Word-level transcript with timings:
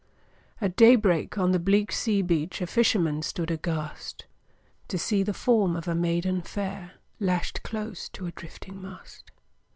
At 0.59 0.75
day 0.75 0.95
break, 0.95 1.37
on 1.37 1.51
the 1.51 1.59
bleak 1.59 1.91
sea 1.91 2.23
beach 2.23 2.59
A 2.59 2.65
fisherman 2.65 3.21
stood 3.21 3.51
aghast, 3.51 4.25
To 4.87 4.97
see 4.97 5.21
the 5.21 5.31
form 5.31 5.75
of 5.75 5.87
a 5.87 5.93
maiden 5.93 6.41
fair 6.41 6.93
Lashed 7.19 7.61
close 7.61 8.09
to 8.09 8.25
a 8.25 8.31
drifting 8.31 8.81
mast. 8.81 9.29